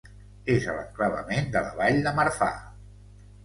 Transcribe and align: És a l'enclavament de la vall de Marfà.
És 0.53 0.65
a 0.71 0.77
l'enclavament 0.77 1.53
de 1.59 1.63
la 1.67 1.77
vall 1.83 2.03
de 2.09 2.17
Marfà. 2.23 2.51